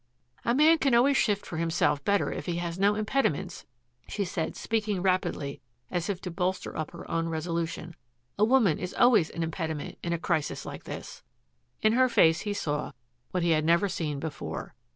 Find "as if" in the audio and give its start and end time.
5.91-6.19